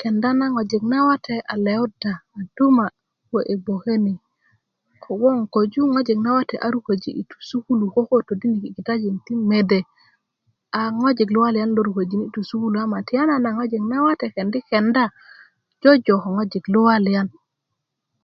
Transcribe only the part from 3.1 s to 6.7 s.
kuwe yi gboke ni kogboŋ köju ŋojik nawate a